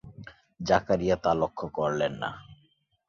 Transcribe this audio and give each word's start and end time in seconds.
জাকারিয়া 0.59 1.15
তা 1.23 1.31
লক্ষ 1.33 1.59
করলেন 1.77 2.13
না। 2.21 2.29